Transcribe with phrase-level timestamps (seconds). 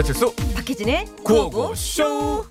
[0.00, 2.46] 배칠수 박혜진의 구호고쇼.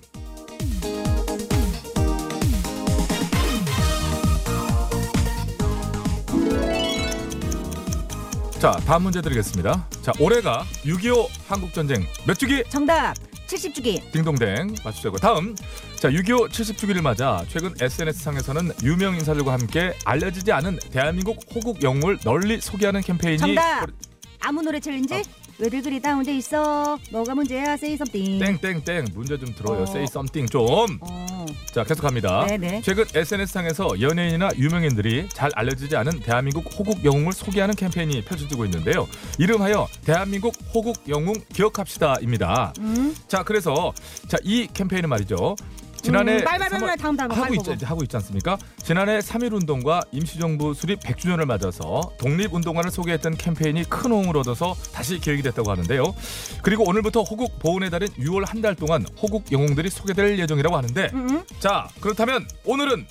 [8.60, 9.88] 자 다음 문제 드리겠습니다.
[10.02, 12.64] 자 올해가 6.25 한국전쟁 몇 주기?
[12.70, 13.14] 정답
[13.48, 14.12] 70주기.
[14.12, 15.18] 딩동댕 맞추자고.
[15.18, 15.56] 다음.
[15.96, 22.60] 자 6.25 70주기를 맞아 최근 SNS상에서는 유명 인사들과 함께 알려지지 않은 대한민국 호국 영웅을 널리
[22.60, 23.80] 소개하는 캠페인이 정답.
[23.82, 23.94] 벌-
[24.42, 25.24] 아무 노래 챌린지
[25.60, 25.64] 어.
[25.64, 29.84] 왜들 그리 다운돼 있어 뭐가 문제야 say something 땡땡땡 문제 좀 들어요 어.
[29.84, 37.04] say something 좀자 어, 계속합니다 네네 최근 SNS상에서 연예인이나 유명인들이 잘 알려지지 않은 대한민국 호국
[37.04, 39.08] 영웅을 소개하는 캠페인이 펼쳐지고 있는데요.
[39.38, 42.74] 이름하여 대한민국 호국 영웅 기억합시다입니다.
[42.80, 43.94] 음, 자, 그래서
[44.28, 45.56] 자 이 캠페인은 말이죠.
[46.02, 47.86] 지난해 음, 빨리 빨리 빨리 3월 다음 다음 하고 있지, 보고.
[47.86, 48.58] 하고 있지 않습니까?
[48.84, 55.20] 지난해 3.1 운동과 임시정부 수립 100주년을 맞아서 독립 운동가를 소개했던 캠페인이 큰 호응을 얻어서 다시
[55.20, 56.16] 기획이 됐다고 하는데요.
[56.64, 61.30] 그리고 오늘부터 호국 보훈의 달인 6월 한 달 동안 호국 영웅들이 소개될 예정이라고 하는데 음,
[61.30, 61.44] 음.
[61.60, 63.08] 자 그렇다면 오늘은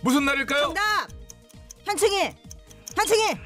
[0.00, 0.62] 무슨 날일까요?
[0.64, 0.82] 정답
[1.84, 2.32] 현충일
[2.96, 3.36] 현충일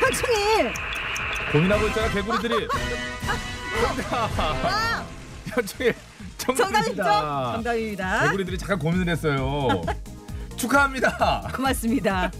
[0.00, 0.72] 현충일
[1.50, 2.68] 고민하고 있잖아 개구리들이
[3.80, 5.06] 정답
[5.46, 5.94] 현충일
[6.46, 7.52] 정답입니다.
[7.54, 8.22] 정답입니다.
[8.24, 9.82] 개구리들이 잠깐 고민을 했어요.
[10.56, 11.48] 축하합니다.
[11.54, 12.30] 고맙습니다.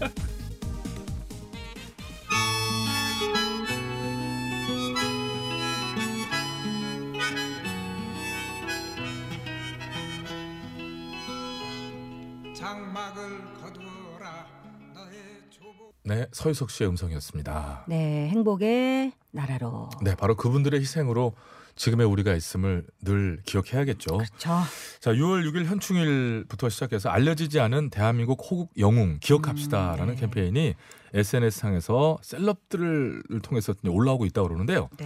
[16.07, 17.85] 네 서유석 씨의 음성이었습니다.
[17.87, 19.89] 네 행복의 나라로.
[20.03, 21.33] 네 바로 그분들의 희생으로
[21.75, 24.63] 지금의 우리가 있음을 늘 기억해야겠죠 저자
[25.03, 30.21] 6월 6일 현충일부터 시작해서 알려지지 않은 대한민국 호국 영웅 기억합시다라는 음, 네.
[30.21, 30.75] 캠페인이
[31.13, 35.05] SNS상에서 셀럽들을 통해서 올라오고 있다고 그러는데요 네.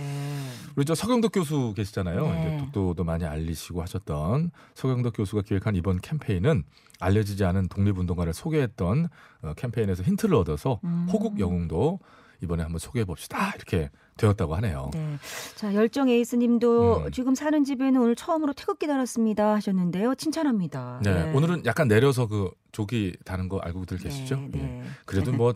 [0.76, 2.22] 우리 저 서경덕 교수 계시잖아요.
[2.24, 2.40] 네.
[2.40, 6.64] 이제 독도도 많이 알리시고 하셨던 서경덕 교수가 기획한 이번 캠페인은
[7.02, 9.10] 알려지지 않은 독립운동가를 소개했던
[9.42, 11.08] 어, 캠페인에서 힌트를 얻어서 음.
[11.12, 12.00] 호국 영웅도
[12.42, 14.90] 이번에 한번 소개해 봅시다 이렇게 되었다고 하네요.
[14.94, 15.18] 네.
[15.56, 17.12] 자, 열정 에이스 님도 음.
[17.12, 20.16] 지금 사는 집에는 오늘 처음으로 태극기 달았습니다 하셨는데요.
[20.16, 21.00] 칭찬합니다.
[21.04, 24.36] 네, 오늘은 약간 내려서 그 조기 다는 거 알고들 계시죠?
[24.52, 24.82] 네, 네.
[24.84, 24.90] 예.
[25.06, 25.54] 그래도 뭐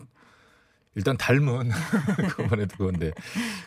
[0.94, 1.68] 일단 닮은
[2.36, 3.12] 그번에도 그건데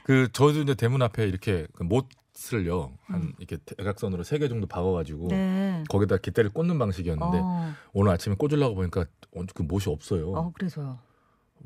[0.04, 5.28] 그 저도 이제 대문 앞에 이렇게 그 못을요 한 이렇게 대각선으로 세 개 정도 박아가지고
[5.30, 5.84] 네.
[5.90, 10.32] 거기다 깃대를 꽂는 방식이었는데 어, 오늘 아침에 꽂으려고 보니까 어, 그 못이 없어요.
[10.32, 11.00] 어, 그래서요.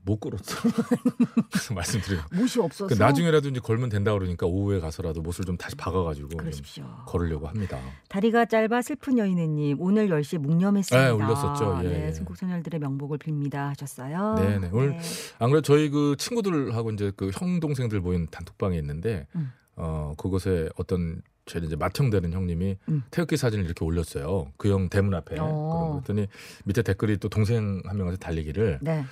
[0.04, 0.44] 못 걸었어.
[1.52, 2.24] 그래서 말씀드려요.
[2.34, 2.88] 못이 없어서.
[2.88, 7.04] 그 나중에라도 이제 걸면 된다 그러니까 오후에 가서라도 못을 좀 다시 박아가지고 좀.
[7.06, 7.80] 걸으려고 합니다.
[8.10, 11.06] 다리가 짧아 슬픈 여인애님 오늘 10시에 묵념했습니다.
[11.06, 11.82] 네, 올렸었죠.
[11.84, 12.12] 예, 네, 예.
[12.14, 14.36] 순국소녀들의 명복을 빕니다 하셨어요.
[14.36, 14.70] 네네.
[14.74, 14.98] 오늘
[15.40, 19.52] 안 그래도 저희 그 친구들하고 이제 그 형 동생들 모인 단톡방에 있는데 음.
[19.76, 23.04] 어 그곳에 어떤 제 이제 맏형 되는 형님이 음.
[23.12, 24.54] 태극기 사진을 이렇게 올렸어요.
[24.56, 25.36] 그 형 대문 앞에.
[25.38, 26.00] 어.
[26.06, 26.28] 그랬더니
[26.64, 29.04] 밑에 댓글이 또 동생 한 명한테 달리기를 네.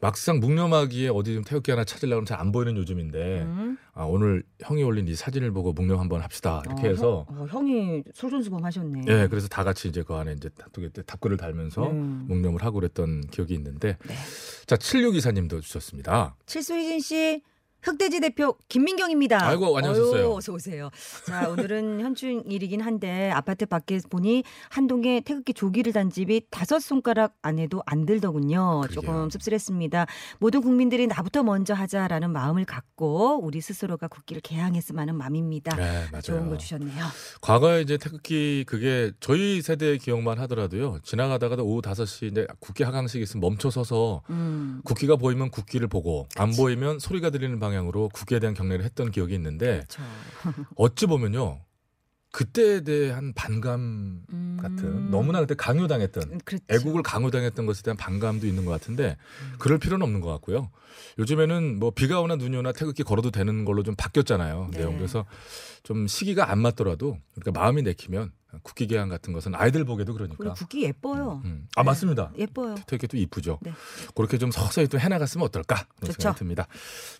[0.00, 3.78] 막상 묵념하기에 어디 좀 태극기 하나 찾으려고 하면 잘 안 보이는 요즘인데 음.
[3.94, 7.46] 아, 오늘 형이 올린 이 사진을 보고 묵념 한번 합시다 이렇게 어, 해서 형, 어,
[7.46, 9.00] 형이 솔선수범 하셨네.
[9.08, 12.26] 예 그래서 다 같이 이제 그 안에 이제 답글, 답글을 달면서 음.
[12.28, 14.14] 묵념을 하고 그랬던 기억이 있는데 네.
[14.66, 16.36] 자 7624님도 주셨습니다.
[16.44, 17.42] 칠수희진 씨
[17.82, 19.46] 흑돼지 대표 김민경입니다.
[19.46, 20.26] 아이고, 안녕하셨어요.
[20.26, 20.90] 어유, 어서 오세요.
[21.24, 27.82] 자 오늘은 현충일이긴 한데 아파트 밖에 보니 한동에 태극기 조기를 단 집이 다섯 손가락 안에도
[27.86, 28.80] 안 들더군요.
[28.82, 28.88] 그러게요.
[29.00, 30.06] 조금 씁쓸했습니다.
[30.40, 35.76] 모든 국민들이 나부터 먼저 하자라는 마음을 갖고 우리 스스로가 국기를 개항했으면 하는 마음입니다.
[35.76, 36.22] 네 맞아요.
[36.22, 37.04] 좋은 거 주셨네요.
[37.40, 43.42] 과거에 이제 태극기 그게 저희 세대의 기억만 하더라도요 지나가다가도 오후 5시 이제 국기 하강식 있으면
[43.42, 48.54] 멈춰 서서 음, 국기가 보이면 국기를 보고 안 보이면 소리가 들리는 방 향으로 국기에 대한
[48.54, 50.02] 경례를 했던 기억이 있는데 그렇죠.
[50.76, 51.60] 어찌 보면요
[52.36, 54.58] 그때에 대한 반감 음.
[54.60, 56.64] 같은 너무나 그때 강요당했던 그렇죠.
[56.68, 59.54] 애국을 강요당했던 것에 대한 반감도 있는 것 같은데 음.
[59.58, 60.70] 그럴 필요는 없는 것 같고요.
[61.18, 64.68] 요즘에는 뭐 비가 오나 눈이 오나 태극기 걸어도 되는 걸로 좀 바뀌었잖아요.
[64.72, 64.78] 네.
[64.80, 65.24] 내용 그래서
[65.82, 68.32] 좀 시기가 안 맞더라도 그러니까 마음이 내키면
[68.62, 70.52] 국기 개항 같은 것은 아이들 보게도 그러니까.
[70.52, 71.40] 국기 예뻐요.
[71.46, 71.68] 음.
[71.74, 71.86] 아 네.
[71.86, 72.32] 맞습니다.
[72.36, 72.74] 예뻐요.
[72.86, 73.60] 태극기도 이쁘죠.
[73.62, 73.72] 네.
[74.14, 76.20] 그렇게 좀 서서히 또 해나갔으면 어떨까 그런 좋죠.
[76.20, 76.66] 생각이 듭니다.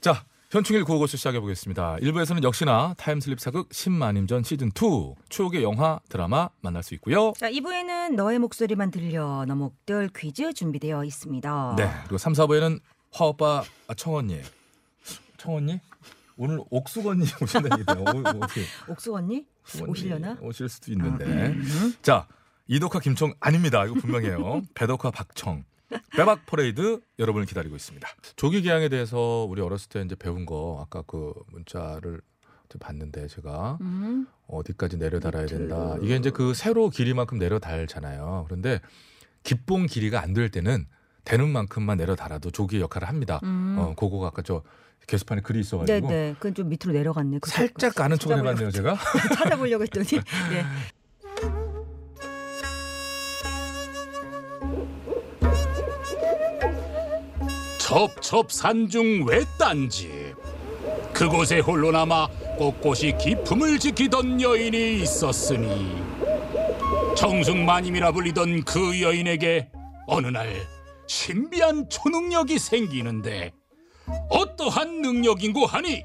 [0.00, 0.26] 자.
[0.50, 1.96] 현충일 구호고쇼 시작해 보겠습니다.
[1.96, 7.32] 1부에서는 역시나 타임슬립 사극 10만임 전 시즌 2 추억의 영화 드라마 만날 수 있고요.
[7.36, 11.74] 자, 2부에는 너의 목소리만 들려 너목들 퀴즈 준비되어 있습니다.
[11.76, 11.90] 네.
[12.04, 12.80] 그리고 3, 4부에는
[13.12, 14.40] 화오빠 아, 청언니.
[15.36, 15.80] 청언니?
[16.36, 18.04] 오늘 옥수건니 오신다는 얘기예요.
[18.14, 20.36] 오- 어떻게 옥수 언니 옥수건니 오시려나?
[20.40, 21.24] 오실 수도 있는데.
[21.24, 21.94] 음.
[22.02, 22.28] 자,
[22.68, 23.84] 이덕화 김청 아닙니다.
[23.84, 24.62] 이거 분명해요.
[24.74, 25.64] 배덕화 박청.
[26.16, 28.08] 빼박 퍼레이드 여러분을 기다리고 있습니다.
[28.36, 32.20] 조기 개항에 대해서 우리 어렸을 때 이제 배운 거 아까 그 문자를
[32.68, 34.26] 저 봤는데 제가 음.
[34.48, 35.96] 어디까지 내려 달아야 된다.
[36.02, 38.44] 이게 이제 그 세로 길이만큼 내려 달잖아요.
[38.48, 38.80] 그런데
[39.44, 40.86] 기봉 길이가 안 될 때는
[41.24, 43.40] 되는 만큼만 내려 달아도 조기 역할을 합니다.
[43.44, 43.76] 음.
[43.78, 44.62] 어, 그거가 아까 저
[45.08, 46.34] 게시판에 글이 있어가지고 네네.
[46.34, 47.38] 그건 좀 밑으로 내려갔네.
[47.46, 48.96] 살짝 가는 척을 해봤네요, 제가.
[49.36, 50.06] 찾아보려고 했더니.
[50.06, 50.64] 네.
[57.86, 60.34] 첩첩산중 외딴집
[61.12, 62.26] 그곳에 홀로 남아
[62.58, 65.96] 꼿꼿이 기품을 지키던 여인이 있었으니
[67.16, 69.70] 정승마님이라 불리던 그 여인에게
[70.08, 70.66] 어느 날
[71.06, 73.52] 신비한 초능력이 생기는데
[74.30, 76.04] 어떠한 능력인고 하니?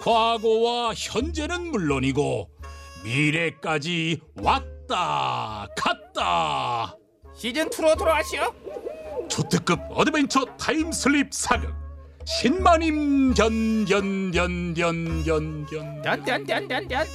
[0.00, 2.50] 과거와 현재는 물론이고
[3.04, 6.96] 미래까지 왔다 갔다.
[7.36, 8.52] 시즌 2로 돌아가시오.
[9.28, 11.74] 초특급 어드벤처 타임슬립 사극
[12.26, 17.06] 신마님 견견견견견견 짠짠짠짠짠.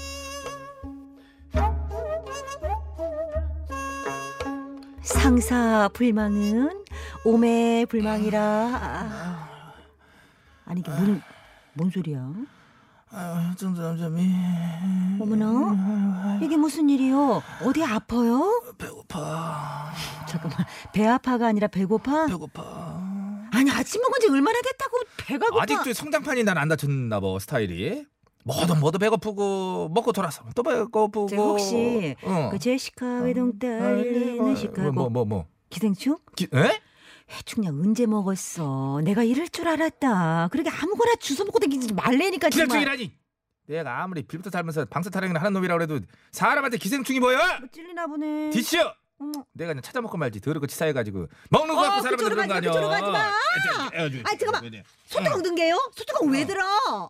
[5.02, 6.86] 상사 불망은
[7.26, 8.40] 오매 불망이라.
[8.42, 9.74] 아.
[10.66, 11.22] 아니 이게 뭔,
[11.74, 12.32] 뭔 소리야?
[13.14, 14.32] 아, 점점점이
[15.20, 17.44] 어머나 이게 무슨 일이요?
[17.66, 18.62] 어디 아파요?
[18.78, 19.92] 배고파.
[20.28, 22.28] 잠깐만 배 아파가 아니라 배고파?
[22.28, 23.02] 배고파.
[23.54, 25.64] 아니 아침 먹은 지 얼마나 됐다고 배가 고파?
[25.64, 28.06] 아직도 성장판이 난 안 다쳤나 봐 스타일이.
[28.46, 31.28] 뭐도 뭐도 배고프고 먹고 돌아서 또 배고프고.
[31.28, 32.50] 저 혹시 어.
[32.52, 35.46] 그 제시카 외동딸 일리는 시카고 뭐뭐 뭐, 뭐.
[35.70, 36.18] 기생충?
[36.36, 36.82] 기, 에?
[37.32, 39.02] 해충약 언제 먹었어?
[39.04, 40.50] 내가 이럴 줄 알았다.
[40.52, 42.68] 그러게 아무거나 주워 먹고 다니지 말래니까 정말.
[42.68, 43.18] 기생충이라니.
[43.68, 46.00] 내가 아무리 빌부터 살면서 방사 타령이나 하는 놈이라고 해도
[46.32, 47.60] 사람한테 기생충이 뭐야?
[47.60, 48.50] 뭐 찔리나 보네.
[48.50, 48.94] 디시어.
[49.20, 49.32] 어머.
[49.54, 52.54] 내가 그냥 찾아 먹고 말지 더럽고 치사해가지고 먹는 거 어, 갖고 사람한테 그쪽으로 그런 거
[52.56, 52.72] 아니야.
[52.72, 53.32] 그쪽으로 가지 마.
[54.30, 54.84] 아이, 잠깐만.
[55.06, 55.76] 소뚜껑 든 게요?
[55.96, 56.64] 소뚜껑 왜 들어?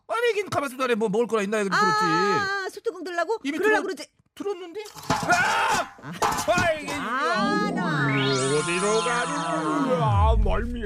[0.07, 1.77] 아니 이긴 가만있도 안에 뭐 먹을 거라 있나 들었지.
[1.81, 3.37] 아, 소뚜껑 들라고?
[3.43, 4.07] 이미 그러려고 들어- 그러지.
[4.35, 4.79] 들었는데?
[5.09, 5.93] 아!
[6.01, 8.07] 아, 이게 아, 나.
[8.07, 10.85] 어디로 가는 거야 멀미야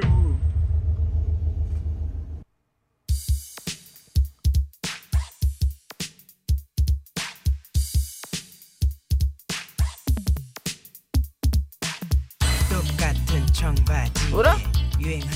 [12.70, 14.58] 똑같은 청바지 뭐라?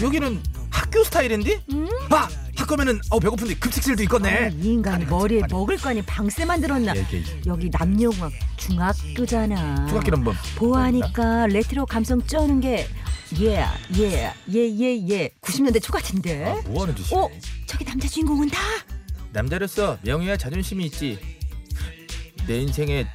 [0.02, 0.42] 여기는
[0.72, 1.64] 학교 스타일인데?
[2.10, 2.28] 봐!
[2.60, 4.52] 학교면은 어 배고픈데 급식실도 아, 있겠네.
[4.62, 6.96] 이 인간이 머리에 먹을 거 아니 방세 만들었나?
[6.96, 7.24] 얘기해.
[7.46, 9.88] 여기 남녀공학 중학교잖아.
[9.88, 12.88] 중학교는 뭐 보아하니까 레트로 감성 쩌는 게
[13.40, 13.64] 예,
[13.98, 15.30] 예, 예, 예, 예.
[15.42, 16.46] 90년대 초 같은데.
[16.46, 17.18] 아, 뭐 하는 짓이야?
[17.20, 17.30] 어,
[17.66, 18.58] 저기 남자 주인공 온다.
[19.32, 21.20] 남자로서 명예와 자존심이 있지.
[22.48, 23.06] 내 인생에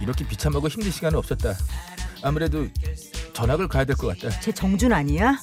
[0.00, 1.54] 이렇게 비참하고 힘든 시간은 없었다.
[2.22, 2.66] 아무래도
[3.34, 4.40] 전학을 가야 될 것 같다.
[4.40, 5.38] 제 정준 아니야?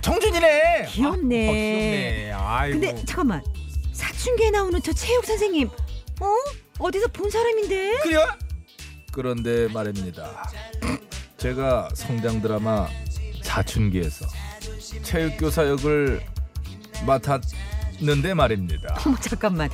[0.00, 0.86] 정준이네.
[0.88, 1.46] 귀엽네.
[1.46, 2.27] 아, 어, 귀엽네.
[2.48, 2.80] 아이고.
[2.80, 3.42] 근데 잠깐만.
[3.92, 5.68] 사춘기에 나오는 저 체육 선생님.
[6.20, 6.34] 어?
[6.78, 7.98] 어디서 본 사람인데?
[8.02, 8.26] 그래요?
[9.12, 10.50] 그런데 말입니다.
[11.36, 12.88] 제가 성장 드라마
[13.42, 14.26] 사춘기에서
[15.02, 16.24] 체육교사 역을
[17.06, 18.96] 맡았는데 말입니다.
[19.06, 19.68] 어머 잠깐만.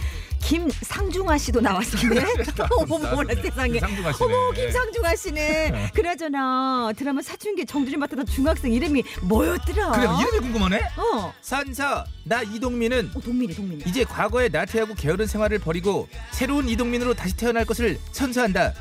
[0.44, 2.20] 김상중아 씨도 나왔었네.
[2.78, 3.80] 어머 뭐라 세상에.
[3.80, 4.24] 상중하 씨네.
[4.34, 5.90] 어머 김상중아 씨네.
[5.94, 9.92] 그나저나 드라마 사춘기 정준이 맡았던 중학생 이름이 뭐였더라?
[9.92, 10.80] 그래 이름이 궁금하네.
[10.98, 11.32] 어.
[11.40, 13.84] 산사 나 이동민은 어 동민이 동민이.
[13.86, 18.74] 이제 과거의 나태하고 게으른 생활을 버리고 새로운 이동민으로 다시 태어날 것을 선서한다.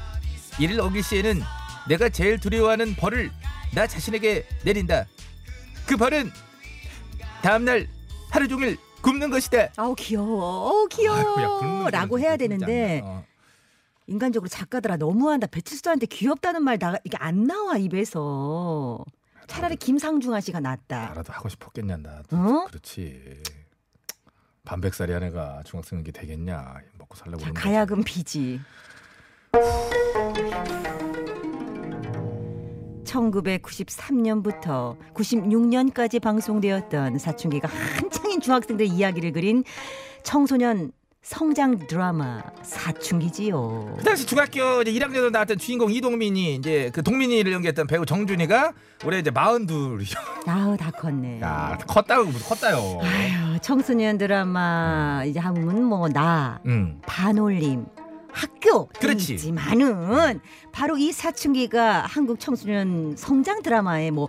[0.60, 1.42] 이를 어길 시에는
[1.88, 3.32] 내가 제일 두려워하는 벌을
[3.74, 5.06] 나 자신에게 내린다.
[5.86, 6.32] 그 벌은
[7.42, 7.88] 다음날
[8.30, 9.68] 하루 종일 굶는 것이다.
[9.78, 10.70] 아우 귀여워.
[10.70, 11.90] 어우 귀여워.
[11.92, 13.24] 라고 해야 되는데 어.
[14.08, 15.48] 인간적으로 작가들아 너무한다.
[15.48, 19.04] 배칠수한테 귀엽다는 말 나 이게 안 나와 입에서.
[19.48, 21.10] 차라리 김상중아 씨가 낫다.
[21.10, 22.24] 나라도 하고 싶었겠냐 나.
[22.32, 22.66] 어?
[22.66, 23.44] 그렇지.
[24.66, 27.52] 반백살이 한 애가 중학생이 되겠냐 먹고 살려고 자.
[27.54, 28.62] 가야금 비지.
[33.14, 39.64] 1993년부터 96년까지 방송되었던 사춘기가 한창인 중학생들 이야기를 그린
[40.24, 40.92] 청소년
[41.22, 43.96] 성장 드라마 사춘기지요.
[43.98, 48.74] 그 당시 중학교 이제 1학년으로 나왔던 주인공 이동민이 이제 그 동민이를 연기했던 배우 정준이가
[49.06, 50.18] 올해 이제 42이죠.
[50.46, 51.40] 아우 다 컸네.
[51.42, 53.00] 야 컸다고 무슨 컸다요.
[53.02, 57.00] 아유 청소년 드라마 이제 하면 뭐나 응.
[57.06, 57.86] 반올림
[58.34, 59.36] 학교 그렇지.
[59.36, 64.28] 있지만은 바로 이 사춘기가 한국 청소년 성장 드라마의 뭐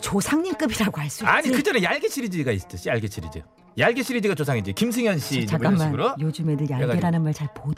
[0.00, 1.26] 조상님급이라고 할 수 있지.
[1.26, 3.40] 아니 그 전에 얄개 시리즈가 있었지 얄개 시리즈.
[3.78, 6.14] 얄개 시리즈가 조상이지 김승현 씨 이제 뭐 잠깐만 식으로.
[6.20, 7.76] 요즘 애들 얄개라는 말 잘 못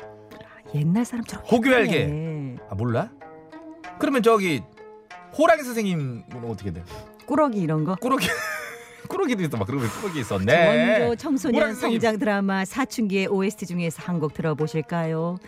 [0.75, 1.97] 옛날 사람처럼 호교 얄개.
[1.99, 2.57] 해.
[2.71, 3.11] 아 몰라?
[3.99, 4.63] 그러면 저기
[5.39, 6.83] 호랑이 선생님은 어떻게 돼?
[7.27, 8.27] 꾸러기 이런 거 꾸러기
[9.07, 9.57] 꾸러기도 있어.
[9.57, 11.01] 막 그러면 꾸러기 있었네.
[11.01, 12.01] 원조 청소년 선생님?
[12.01, 15.39] 성장 드라마 사춘기의 OST 중에서 한 곡 들어보실까요?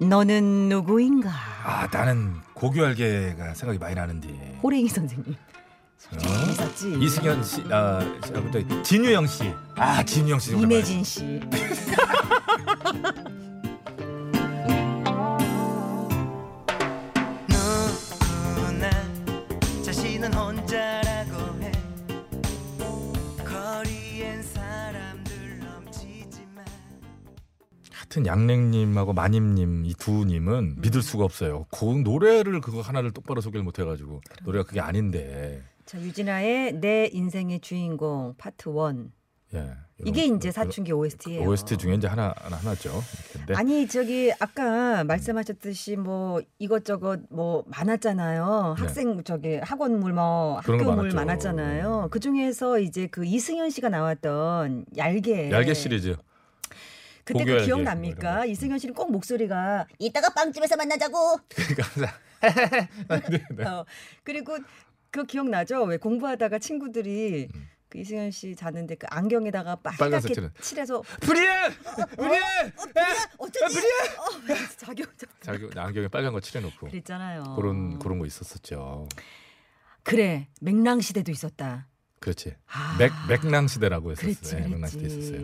[0.00, 1.30] 너는 누구인가?
[1.64, 4.58] 아 나는 고교알개가 생각이 많이 나는데.
[4.62, 5.34] 호랭이 선생님.
[6.12, 6.16] 어?
[6.50, 6.96] 있었지.
[6.98, 9.52] 이승현 씨, 아, 저, 진유영 씨.
[9.76, 10.56] 아, 진유영 씨.
[10.56, 11.40] 이매진 씨.
[28.10, 31.66] 하여튼 양랭님하고 마님님 이 두 님은 믿을 수가 없어요.
[31.70, 35.62] 그 노래를 그거 하나를 똑바로 소개를 못 해가지고 노래가 그게 아닌데.
[35.86, 39.10] 자 유진아의 내 인생의 주인공 파트 1.
[39.54, 39.70] 예.
[40.04, 41.48] 이게 이제 사춘기 OST예요.
[41.48, 42.90] OST 중에 이제 하나 하나 하나죠.
[43.32, 48.74] 근데 아니 저기 아까 말씀하셨듯이 뭐 이것저것 뭐 많았잖아요.
[48.76, 48.82] 네.
[48.82, 51.12] 학생 저기 학원물 뭐 학교물.
[51.12, 52.08] 많았잖아요.
[52.10, 55.50] 그 중에서 이제 그 이승현 씨가 나왔던 얄개.
[55.52, 56.16] 얄개 시리즈.
[57.32, 58.32] 그때 그뭐 기억납니까?
[58.44, 61.38] 이런 이승현 씨는 꼭 목소리가 이따가 빵집에서 만나자고.
[61.48, 62.14] 그러니까 항상
[63.30, 63.64] 네, 네.
[63.66, 63.84] 어,
[64.24, 64.58] 그리고
[65.10, 65.82] 그 기억나죠?
[65.84, 67.68] 왜 공부하다가 친구들이 음.
[67.88, 70.62] 그 이승현 씨 자는데 그 안경에다가 빨간색 빨갛게.
[70.62, 71.72] 칠해서 불이야!
[72.16, 72.72] 불이야!
[73.36, 73.74] 어쩌지?
[73.74, 74.18] 불이야!
[74.18, 77.54] 어, 왜 자기 혼자 자기 안경에 빨간 거 칠해놓고 그랬잖아요.
[77.56, 79.08] 그런 그런 거 있었었죠.
[80.04, 81.88] 그래 맥랑 시대도 있었다.
[82.20, 82.54] 그렇지.
[82.68, 84.34] 아, 맥 맥랑 시대라고 했었어요.
[84.34, 85.06] 그랬지, 네, 맥랑 시대.
[85.06, 85.40] 있었어요.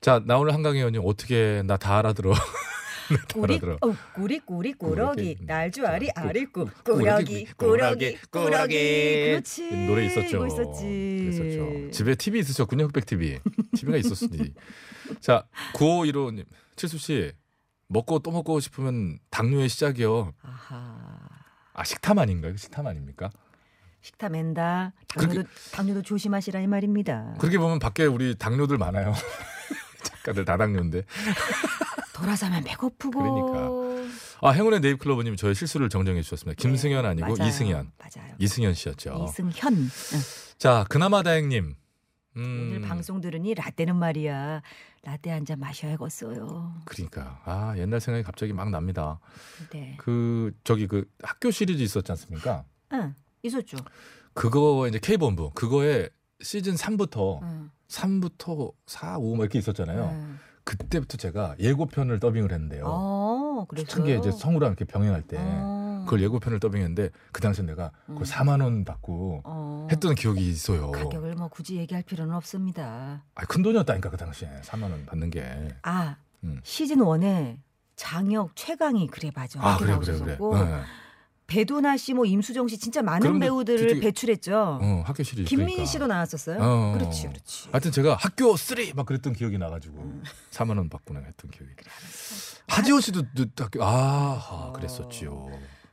[0.00, 2.32] 자, 나 오늘 한강의 원님 어떻게 나 다 알아들어.
[3.42, 3.74] 알아들어.
[3.82, 5.38] 어, 꾸러기 꾸러기.
[5.42, 10.46] 날주아리 꾸- 아리꾸 꾸러기, 꾸러기 꾸러기 그렇지 노래 있었죠.
[10.46, 11.90] 있었지 그랬었죠.
[11.90, 13.40] 집에 TV 있으셨군요, 흑백 TV.
[13.76, 14.54] TV가 있었으니.
[15.20, 16.44] 자, 9515님,
[16.76, 17.32] 칠수 씨
[17.88, 20.32] 먹고 또 먹고 싶으면 당뇨의 시작이요.
[20.42, 21.18] 아하
[21.74, 22.56] 아 식탐 아닌가요?
[22.56, 23.30] 식탐 아닙니까?
[24.02, 25.42] 식탐 엔다 당뇨도
[25.72, 29.12] 당뇨도 조심하시라 이 말입니다 그렇게 보면 밖에 우리 당뇨들 많아요.
[30.04, 31.02] 작가들 다 당뇨인데.
[32.14, 34.10] 돌아서면 배고프고 그러니까.
[34.42, 36.60] 아 행운의 네잎클로버님 저의 실수를 정정해 주셨습니다.
[36.60, 37.48] 김승현 아니고 네, 맞아요.
[37.48, 37.92] 이승현.
[37.98, 39.26] 맞아요 이승현 씨였죠.
[39.28, 39.88] 이승현 응.
[40.58, 41.74] 자 그나마 다행님.
[42.36, 44.62] 음, 오늘 방송 들으니 라떼는 말이야
[45.02, 49.18] 라떼 한 잔 마셔야겠어요 그러니까 아 옛날 생각이 갑자기 막 납니다.
[49.70, 52.64] 네 그 저기 그 학교 시리즈 있었지 않습니까?
[52.92, 53.78] 응, 있었죠
[54.34, 56.08] 그거 이제 K 본부 그거에
[56.40, 60.10] 시즌 3부터 응, 3부터 4, 5뭐 이렇게 있었잖아요.
[60.12, 60.38] 응.
[60.64, 62.84] 그때부터 제가 예고편을 더빙을 했는데요.
[62.86, 66.02] 어 그래서 초창기에 이제 성우랑 이렇게 병행할 때 어.
[66.04, 68.24] 그걸 예고편을 더빙했는데 그 당시에 내가 그걸 음.
[68.24, 69.88] 4만 원 받고 어.
[69.90, 70.92] 했던 기억이 있어요.
[70.92, 73.24] 가격을 뭐 굳이 얘기할 필요는 없습니다.
[73.34, 75.74] 아, 큰 돈이었다니까 그 당시에 4만 원 받는 게.
[75.82, 76.60] 아 음.
[76.62, 77.58] 시즌 1에
[77.96, 79.58] 장혁 최강이 그래 맞아.
[79.60, 80.38] 아 그래 그래 그래.
[80.38, 80.82] 네.
[81.50, 83.38] 배도나 씨, 뭐 임수정 씨 진짜 많은.
[83.40, 84.78] 배우들을 되게- 배출했죠.
[84.80, 85.48] 어 학교 시리즈.
[85.48, 85.90] 김민희 그러니까.
[85.90, 86.58] 씨도 나왔었어요.
[86.60, 86.92] 어.
[86.96, 87.68] 그렇지, 그렇지.
[87.72, 90.22] 하여튼 제가 학교 3 막 그랬던 기억이 나가지고 음.
[90.50, 91.72] 4만 원 받고 나 했던 기억이.
[92.68, 93.22] 하지원 씨도
[93.56, 93.88] 또 학교 아,
[94.48, 95.50] 아 그랬었지요.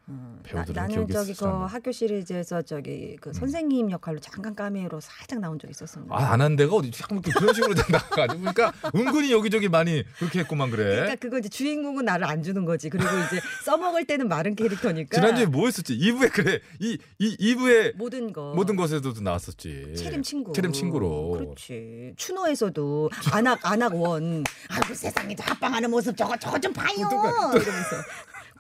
[0.09, 0.41] 음.
[0.73, 1.65] 나, 는 저기 그 있으시잖아요.
[1.65, 6.13] 학교 시리즈에서 저기 그 선생님 역할로 잠깐 카메오로 살짝 나온 적 있었었는데.
[6.13, 10.83] 아안 한 데가 어디 자꾸 그런 식으로 나가가지고 그러니까 은근히 여기저기 많이 그렇게 했구만 그래.
[10.85, 12.89] 그러니까 그거 이제 주인공은 나를 안 주는 거지.
[12.89, 15.15] 그리고 이제 써먹을 때는 마른 캐릭터니까.
[15.19, 15.97] 지난주에 뭐 했었지?
[15.97, 16.61] 2부에 그래.
[16.79, 18.53] 이, 이 2부에 모든 거.
[18.55, 19.93] 모든 것에도 나왔었지.
[19.97, 20.53] 체림 친구.
[20.53, 21.31] 체림 친구로.
[21.31, 22.13] 그렇지.
[22.15, 24.45] 추노에서도 안악 안악 원.
[24.69, 26.95] 아이고 세상에 합방하는 모습 저거 저거 좀 봐요.
[26.95, 27.95] 이러면서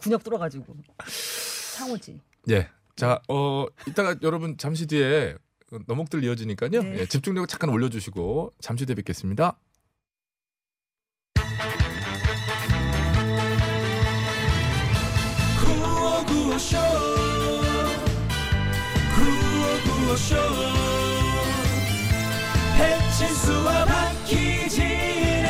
[0.01, 0.75] 군역 뚫어가지고
[1.05, 2.19] 상호지.
[2.49, 2.69] 예.
[2.95, 5.35] 자, 어, 이따가 여러분 잠시 뒤에
[5.85, 6.81] 너목들 이어지니까요.
[6.81, 6.99] 네.
[6.99, 9.57] 예, 집중력 잠깐 올려주시고 잠시 뒤에 뵙겠습니다.
[15.59, 16.77] 구호구호쇼
[19.15, 20.35] 구호구호쇼
[22.77, 25.47] 배칠수와 박희진의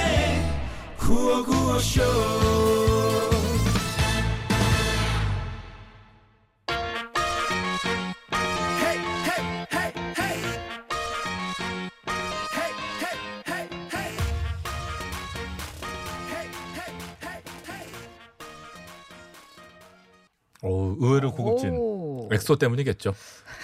[0.98, 2.01] 구호구호쇼
[21.00, 21.72] 의외로 고급진.
[21.75, 22.30] 오.
[22.32, 23.13] 엑소 때문이겠죠.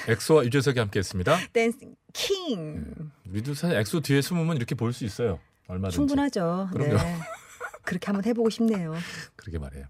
[0.07, 1.37] 엑소와 유재석이 함께했습니다.
[1.53, 1.79] Dancing
[2.13, 3.11] King.
[3.29, 5.39] 우리도 사실 엑소 뒤에 숨으면 이렇게 볼 수 있어요.
[5.67, 5.95] 얼마든지.
[5.95, 6.69] 충분하죠.
[6.71, 6.95] 그럼요.
[6.97, 7.19] 네.
[7.83, 8.93] 그렇게 한번 해보고 싶네요.
[9.35, 9.85] 그러게 말이에요.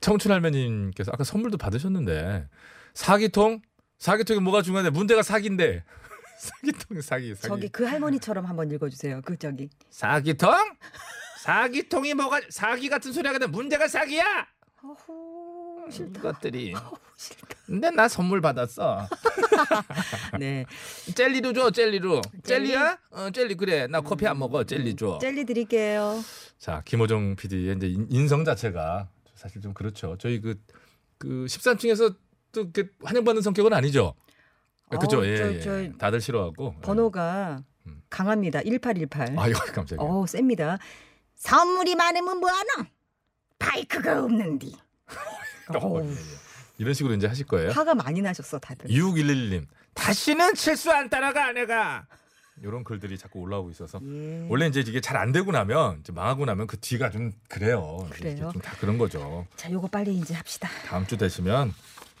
[0.00, 2.48] 청춘 할머님께서 아까 선물도 받으셨는데
[2.94, 3.60] 사기통?
[3.98, 5.84] 사기통이 뭐가 중요한데 문제가 사기인데
[6.38, 7.48] 사기통이 사기 사기.
[7.48, 9.22] 저기 그 할머니처럼 한번 읽어주세요.
[9.24, 10.52] 그 저기 사기통?
[11.40, 14.46] 사기통이 뭐가 사기 같은 소리 하는데 문제가 사기야?
[14.84, 15.51] 어후.
[16.20, 16.74] 것들이.
[17.66, 19.08] 근데 나 선물 받았어.
[20.38, 20.64] 네.
[21.14, 22.20] 젤리도 줘, 젤리로.
[22.42, 22.68] 젤리?
[22.68, 22.98] 젤리야?
[23.10, 23.86] 어, 젤리 그래.
[23.86, 24.64] 나 커피 안 먹어.
[24.64, 25.18] 젤리 줘.
[25.20, 26.20] 젤리 드릴게요.
[26.58, 30.16] 자, 김호정 PD의 이제 인- 인성 자체가 사실 좀 그렇죠.
[30.18, 30.60] 저희 그,
[31.18, 32.14] 그 13층에서
[32.52, 34.14] 또 이렇게 환영받는 성격은 아니죠.
[35.00, 35.18] 그죠?
[35.18, 35.60] 어우, 예, 저- 예.
[35.90, 36.74] 저 다들 싫어하고.
[36.82, 38.02] 번호가 음.
[38.10, 38.60] 강합니다.
[38.62, 39.38] 1818.
[39.38, 39.98] 아유, 깜짝이야.
[40.06, 40.78] 어, 셉니다.
[41.36, 42.68] 선물이 많으면 뭐하노?
[43.58, 44.76] 바이크가 없는디.
[45.68, 46.14] 어, 예, 예.
[46.78, 47.70] 이런 식으로 이제 하실 거예요.
[47.70, 48.88] 화가 많이 나셨어, 다들.
[48.90, 49.66] 2611님.
[49.94, 52.06] 다시는 실수 안 따라가, 아내가.
[52.62, 54.00] 이런 글들이 자꾸 올라오고 있어서.
[54.02, 54.46] 예.
[54.48, 58.06] 원래 이제 이게 잘 안 되고 나면, 이제 망하고 나면 그 뒤가 좀 그래요.
[58.10, 58.50] 그래요?
[58.52, 59.46] 좀다 그런 거죠.
[59.56, 60.68] 자, 요거 빨리 이제 합시다.
[60.86, 61.72] 다음 주 되시면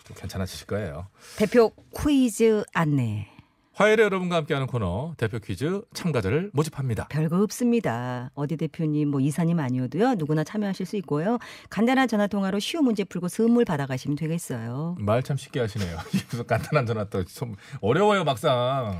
[0.06, 1.06] 또 괜찮아지실 거예요.
[1.36, 3.28] 대표 퀴즈 안내.
[3.74, 7.08] 화요일에 여러분과 함께하는 코너 대표 퀴즈 참가자를 모집합니다.
[7.08, 8.30] 별거 없습니다.
[8.34, 10.14] 어디 대표님, 뭐 이사님 아니어도요.
[10.16, 11.38] 누구나 참여하실 수 있고요.
[11.70, 14.96] 간단한 전화 통화로 쉬운 문제 풀고 선물 받아가시면 되겠어요.
[14.98, 15.96] 말 참 쉽게 하시네요.
[16.30, 18.98] 무슨 간단한 전화 또 좀 어려워요 막상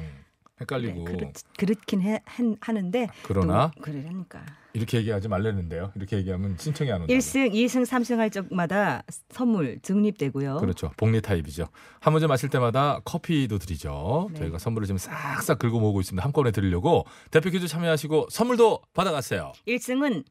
[0.62, 5.92] 헷갈리고 네, 그렇, 그렇 긴 해, 한- 하는데 그러나 또 그러니까 이렇게 얘기하지 말랬는데요.
[5.96, 7.12] 이렇게 얘기하면 신청이 안 온다.
[7.12, 10.56] 1승, 2승, 3승 할 적마다 선물 적립되고요.
[10.58, 10.92] 그렇죠.
[10.96, 11.68] 복리 타입이죠.
[12.00, 14.28] 한 문제 마실 때마다 커피도 드리죠.
[14.32, 14.38] 네.
[14.38, 16.24] 저희가 선물을 지금 싹싹 긁어 모으고 있습니다.
[16.24, 19.52] 한꺼번에 드리려고 대표 퀴즈 참여하시고 선물도 받아가세요.
[19.68, 20.24] 1승은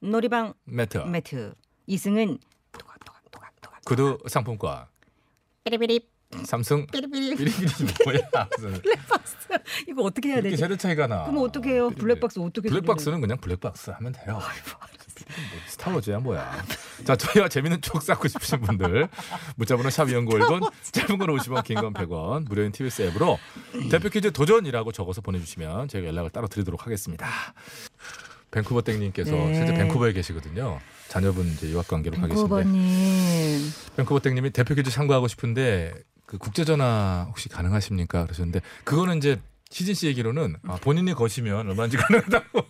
[0.00, 1.54] 놀이방 매트, 매트,
[1.88, 2.38] 2승은
[2.72, 4.84] 토각토각토각토각 구두 상품권,
[5.64, 6.06] 삐리삐리
[6.44, 7.66] 삼승 삐리삐리 삐리삐리
[8.04, 8.48] 뭐야?
[8.56, 8.80] 무슨
[9.88, 10.56] 이거 어떻게 해야 되지?
[10.58, 11.24] 세대 차이가 나.
[11.24, 11.88] 그럼 어떻게 해요?
[11.88, 12.02] 삐리삐리.
[12.02, 14.34] 블랙박스 어떻게 블랙박스는 그냥 블랙박스 하면 돼요.
[14.34, 16.64] 뭐 스타워즈야 뭐야.
[17.04, 19.08] 자 저희와 재밌는 추억 쌓고 싶으신 분들
[19.56, 23.38] 문자번호 샵 연구 1번 짧은 건 50원 긴 건 100원 무료인 TBS 앱으로
[23.90, 27.26] 대표 퀴즈 도전이라고 적어서 보내주시면 저희가 연락을 따로 드리도록 하겠습니다.
[28.50, 29.54] 밴쿠버 땡님께서 네.
[29.54, 30.78] 실제 밴쿠버에 계시거든요.
[31.08, 35.94] 자녀분 이제 유학 관계로 가 계신데 밴쿠버님 밴쿠버 땡님이 대표 퀴즈 참가하고 싶은데
[36.28, 38.24] 그 국제 전화 혹시 가능하십니까?
[38.24, 42.60] 그러셨는데 그거는 이제 시진 씨 얘기로는 아, 본인이 거시면 얼마인지 가능하다고.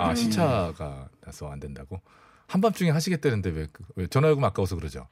[0.00, 2.02] 아 시차가 나서 안 된다고.
[2.48, 5.08] 한밤중에 하시겠다는데 왜, 그- 왜 전화요금 아까워서 그러죠?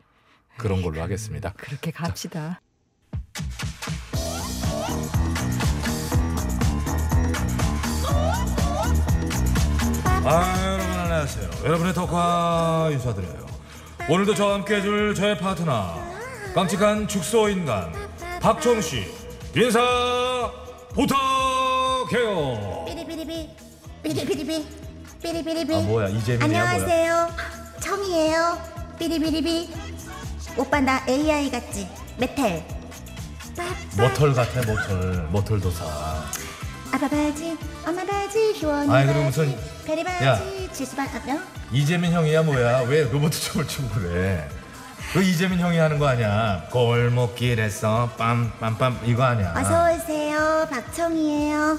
[0.58, 1.54] 그런 걸로 하겠습니다.
[1.56, 2.60] 그렇게 갑시다.
[10.24, 11.50] 아 여러분 안녕하세요.
[11.64, 13.46] 여러분의 덕화 인사드려요.
[14.08, 16.00] 오늘도 저와 함께 해줄 저의 파트너
[16.54, 17.92] 깜찍한 축소 인간
[18.40, 19.04] 박정 씨
[19.54, 19.80] 인사
[20.94, 22.84] 부탁해요.
[22.86, 23.50] 삐리삐리삐
[24.02, 24.66] 삐리삐리삐
[25.22, 25.74] 삐리삐리삐.
[25.74, 26.62] 아 뭐야 이재민이야 뭐야?
[26.70, 27.30] 안녕하세요.
[27.80, 28.58] 청이에요.
[28.98, 29.74] 삐리삐리삐.
[30.56, 31.88] 오빠 나 AI 같지?
[32.18, 32.64] 메탈
[33.98, 35.22] 모털 같아 모털.
[35.30, 35.84] 모털 도사.
[36.96, 37.56] 아빠 바지
[37.86, 40.04] 엄마 바지 효원이 아이, 그럼 바지 무슨- 베리 야.
[40.34, 41.38] 바지 지수반 어?
[41.70, 42.80] 이재민 형이야 뭐야?
[42.88, 44.48] 왜 로봇 춤을 추고 그래?
[45.12, 46.64] 그 이재민 형이 하는 거 아니야?
[46.70, 49.52] 골목길에서 빰빰빰 이거 아니야?
[49.56, 51.78] 어서 오세요 박청이에요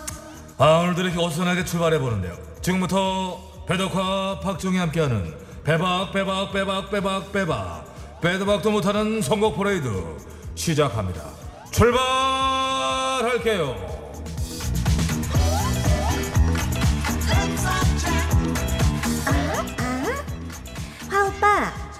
[0.59, 2.35] 아 오늘도 이렇게 어수선하게 출발해 보는데요.
[2.61, 7.85] 지금부터 배덕화 박정희 함께하는 배박 배박 배박 배박 배박
[8.21, 9.89] 배드박도 못하는 선곡 퍼레이드
[10.55, 11.21] 시작합니다.
[11.71, 13.96] 출발할게요.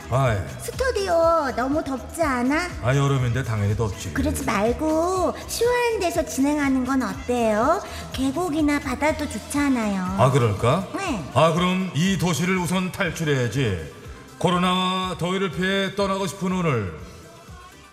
[0.09, 2.69] 아이, 스튜디오 너무 덥지 않아?
[2.81, 4.13] 아 여름인데 당연히 덥지.
[4.13, 7.81] 그러지 말고 시원한 데서 진행하는 건 어때요?
[8.13, 10.87] 계곡이나 바다도 좋잖아요 아 그럴까?
[10.95, 11.29] 네.
[11.33, 13.95] 아 그럼 이 도시를 우선 탈출해야지.
[14.37, 16.97] 코로나와 더위를 피해 떠나고 싶은 오늘.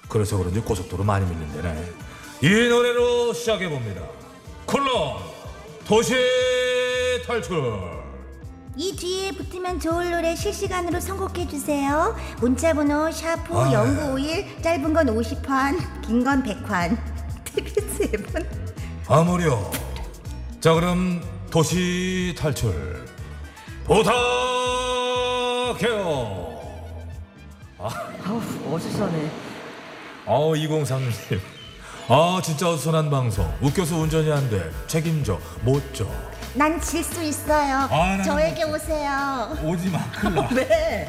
[0.09, 1.93] 그래서 그런지 고속도로 많이 밀린대네.
[2.43, 4.03] 이 노래로 시작해 봅니다.
[4.67, 5.17] 콜론
[5.85, 6.15] 도시
[7.27, 8.04] 탈출.
[8.77, 12.17] 이 뒤에 붙으면 좋을 노래 실시간으로 선곡해 주세요.
[12.41, 13.71] 문자 번호 샤프 아.
[13.71, 16.99] 0951 짧은 건 50원, 긴 건 100원.
[17.45, 18.49] TBS 앱은
[19.07, 19.71] 아무려.
[20.61, 23.05] 자 그럼 도시 탈출
[23.85, 24.15] 부탁해요.
[27.79, 28.41] 아우
[28.75, 29.31] 어수선해.
[30.27, 31.39] 아 203님.
[32.09, 33.51] 아 진짜 어수선한 방송.
[33.61, 34.71] 웃겨서 운전이 안 돼.
[34.87, 35.39] 책임져.
[35.63, 36.07] 못 져.
[36.55, 37.89] 난 질 수 있어요.
[37.91, 39.57] 아, 난 저에게 오세요.
[39.63, 39.99] 오지 마.
[40.13, 40.49] 큰일 나.
[40.55, 41.09] 네.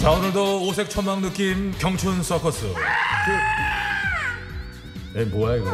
[0.00, 2.72] 자 오늘도 오색 천막 느낌 경춘 서커스.
[2.72, 3.91] 그...
[5.14, 5.70] 에 뭐야 이거?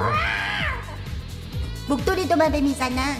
[1.88, 3.16] 목도리 도마뱀이잖아.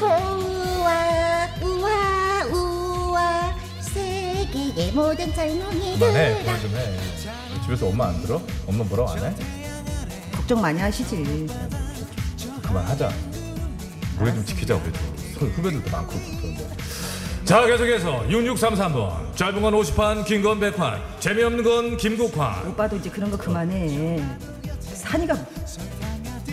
[0.00, 6.98] 우와 우와 우와 새내 모든 젊은이들아 그만해 그만 좀해
[7.64, 8.40] 집에서 엄마 안 들어?
[8.66, 9.34] 엄마 뭐라고 안 해?
[10.32, 11.46] 걱정 많이 하시지.
[12.62, 13.12] 그만하자
[14.20, 14.98] 우리 좀 지키자 우리도
[15.38, 16.66] 후- 후배들도 많고 그런데
[17.44, 23.30] 자 계속해서 6633번 짧은 건 50판 긴 건 100판 재미없는 건 김국환 오빠도 이제 그런
[23.30, 24.22] 거 그만해.
[25.00, 25.34] 산이가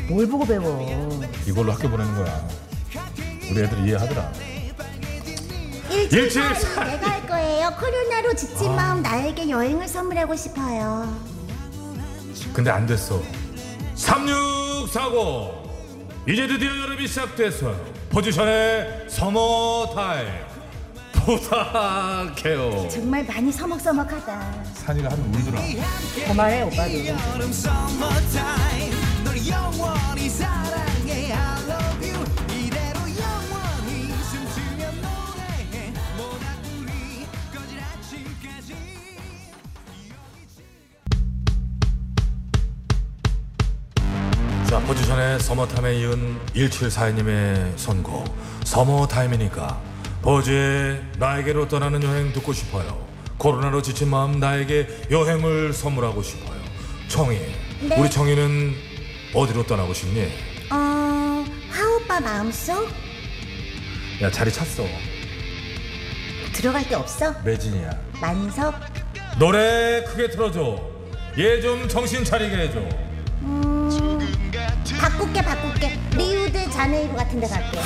[0.09, 1.21] 뭘 보고 배워?
[1.45, 2.47] 이걸로 학교 보내는 거야.
[3.51, 4.31] 우리 애들 이해하더라.
[5.89, 7.71] 일주일 일주일 사이 내가 할 거예요.
[7.79, 11.13] 코로나로 지친 마음 나에게 여행을 선물하고 싶어요.
[12.53, 13.21] 근데 안 됐어.
[13.95, 15.67] 3640
[16.29, 17.75] 이제 드디어 여름이 시작됐어요
[18.09, 20.27] 포지션의 서머 타임
[21.27, 22.87] 부탁해요.
[22.87, 24.63] 정말 많이 서먹서먹하다.
[24.75, 25.61] 산이가 한 울더라.
[26.25, 26.93] 그만해 오빠도.
[44.69, 48.25] 자 포지션의 서머타임에 이은 1742님의 선곡.
[48.63, 49.86] 서머타임이니까
[50.31, 56.59] 버즈의 나에게로 떠나는 여행 듣고 싶어요 코로나로 지친 마음 나에게 여행을 선물하고 싶어요
[57.07, 57.39] 청이
[57.83, 57.95] 네.
[57.97, 58.73] 우리 청이는
[59.33, 60.23] 어디로 떠나고 싶니?
[60.69, 61.45] 어...
[61.69, 62.89] 하오빠 마음속?
[64.21, 64.83] 야 자리 찼어
[66.51, 67.33] 들어갈 데 없어?
[67.45, 68.75] 매진이야 만석?
[69.39, 70.77] 노래 크게 틀어줘
[71.37, 72.81] 얘 좀 정신 차리게 해줘
[74.99, 77.79] 바꿀게 바꿀게 리우드 자네이루 같은 데 갈게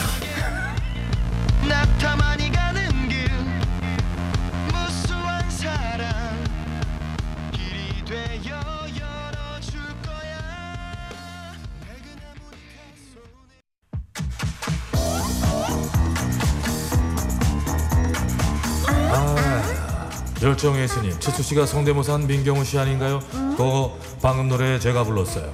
[20.57, 23.19] 스님 최수 씨가 성대모사 한 민경훈 씨 아닌가요?
[23.31, 25.51] 그거 방금 노래 제가 불렀어요.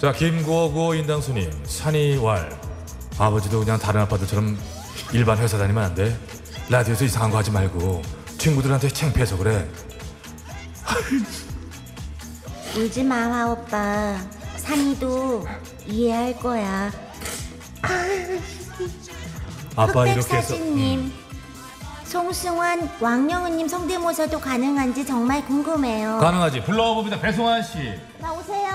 [0.00, 2.58] 자 김구호구 인당수님 산이왈
[3.18, 4.58] 아버지도 그냥 다른 아빠들처럼
[5.12, 6.18] 일반 회사 다니면 안 돼.
[6.70, 8.00] 라디오에서 이상한 거 하지 말고
[8.38, 9.68] 친구들한테 창피해서 그래.
[12.76, 14.16] 울지 마 하오빠
[14.56, 15.44] 산이도
[15.86, 16.90] 이해할 거야
[19.76, 21.12] 아빠 이렇게 해서 음.
[22.14, 26.62] 송승환 왕영은님 성대모사도 가능한지 정말 궁금해요 가능하지.
[26.64, 27.20] 불러봅니다.
[27.20, 27.78] 배송환 씨.
[28.18, 28.68] 나오세요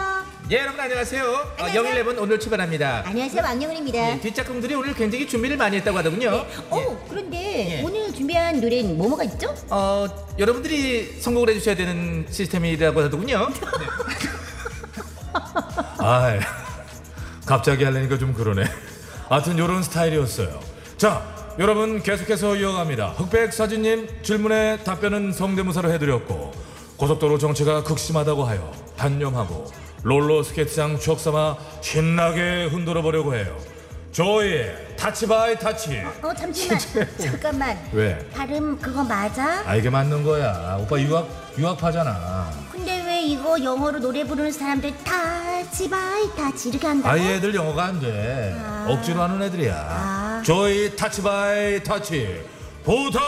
[0.52, 1.21] 예 여러분 안녕하세요.
[1.26, 3.04] 어, 영일레븐 오늘 출발합니다.
[3.06, 6.45] 안녕하세요 왕영은입니다 예, 뒷작품들이 오늘 굉장히 준비를 많이 했다고 하더군요.
[6.69, 7.84] 어 그런데 예.
[7.84, 9.54] 오늘 준비한 노래는 뭐뭐가 있죠?
[9.69, 10.08] 어
[10.39, 13.50] 여러분들이 선곡을 해주셔야 되는 시스템이라고 하더군요.
[16.00, 16.39] 아,
[17.45, 18.63] 갑자기 하려니까 좀 그러네.
[19.28, 20.58] 하여튼 요런 스타일이었어요.
[20.98, 23.11] 자, 여러분 계속해서 이어갑니다.
[23.11, 26.51] 흑백 사진님 질문에 답변은 성대모사로 해드렸고
[26.97, 29.65] 고속도로 정체가 극심하다고 하여 단념하고
[30.03, 33.57] 롤러 스케이트장 추억 삼아 신나게 흔들어 보려고 해요.
[34.15, 36.01] 조이의 Touch by Touch.
[36.21, 36.80] 어 잠시만
[37.17, 38.17] 잠깐만 왜?
[38.30, 39.62] 발음 그거 맞아?
[39.65, 40.78] 아 이게 맞는 거야.
[40.80, 42.49] 오빠 유학 유학파잖아.
[42.71, 47.13] 근데 왜 이거 영어로 노래 부르는 사람들 Touch by Touch 이렇게 한다고?
[47.13, 48.56] 아이 애들 영어가 안 돼.
[48.58, 48.86] 아.
[48.89, 49.75] 억지로 하는 애들이야.
[49.75, 50.41] 아.
[50.45, 52.41] 조이 Touch by Touch
[52.86, 53.21] 부탁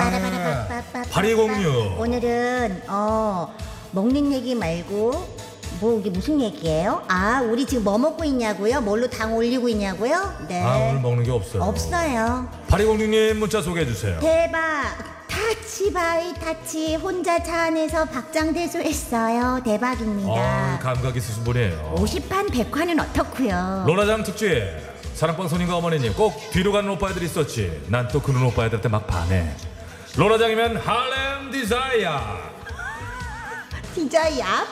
[0.00, 1.98] 빠라바라바빠빠 8206.
[2.00, 3.54] 오늘은 어
[3.92, 5.36] 먹는 얘기 말고
[5.80, 7.02] 뭐 이게 무슨 얘기예요?
[7.08, 8.80] 아 우리 지금 뭐 먹고 있냐고요?
[8.80, 10.32] 뭘로 당 올리고 있냐고요?
[10.48, 11.62] 네 아 오늘 먹는 게 없어요.
[11.62, 14.18] 없어요 8206님 문자 소개해 주세요.
[14.20, 14.94] 대박
[15.28, 21.94] Touch by Touch 혼자 차 안에서 박장대소했어요 대박입니다 아 감각 있으신 분이에요.
[21.98, 23.84] 50판 100화는 어떻고요?
[23.86, 24.62] 로라장 특집
[25.14, 27.82] 사랑방 손님과 어머니님 꼭 뒤로 가는 오빠애들 있었지.
[27.88, 29.46] 난 또 그런 오빠애들한테 막 반해.
[30.16, 32.20] 로라장이면 Harlem Desire.
[33.94, 34.66] Desire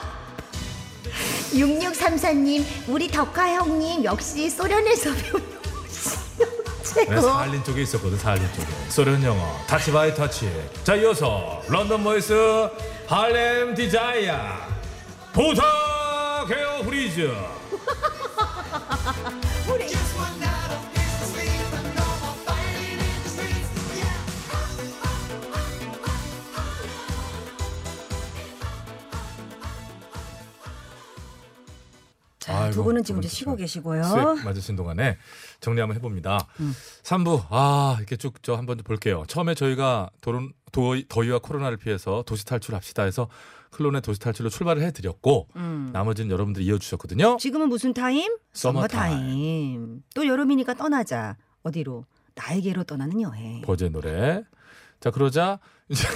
[1.53, 5.43] 6634님 우리 덕화 형님 역시 소련에서 배운
[6.95, 7.21] 네, 최고.
[7.21, 8.67] 사할린 쪽에 있었거든 사할린 쪽에.
[8.89, 10.49] 소련 영어 Touch by Touch
[10.83, 12.33] 자 이어서 런던 보이스
[13.07, 14.35] Harlem Desire
[15.33, 17.31] 부탁해요 please
[32.65, 34.03] 아이고, 두 분은 지금 두 이제 분 쉬고 저 계시고요.
[34.03, 35.17] 수액 맞으신 동안에
[35.59, 36.47] 정리 한번 해봅니다.
[37.03, 39.23] 3부 아 이렇게 쭉 저 한번 볼게요.
[39.27, 43.27] 처음에 저희가 도론, 도의, 더위와 코로나를 피해서 도시 탈출합시다 해서
[43.71, 45.89] 클론의 도시 탈출로 출발을 해드렸고 음.
[45.91, 47.37] 나머지는 여러분들이 이어주셨거든요.
[47.39, 48.37] 지금은 무슨 타임?
[48.53, 50.01] 서머 타임.
[50.13, 51.35] 또 여름이니까 떠나자.
[51.63, 52.05] 어디로?
[52.35, 53.61] 나에게로 떠나는 여행.
[53.61, 54.43] 버즈의 노래.
[54.99, 56.07] 자 그러자 이제